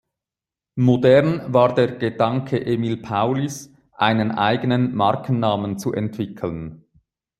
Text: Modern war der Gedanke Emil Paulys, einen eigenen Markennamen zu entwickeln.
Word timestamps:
Modern 0.77 1.53
war 1.53 1.75
der 1.75 1.97
Gedanke 1.97 2.65
Emil 2.65 3.03
Paulys, 3.03 3.71
einen 3.93 4.31
eigenen 4.31 4.95
Markennamen 4.95 5.77
zu 5.77 5.93
entwickeln. 5.93 6.83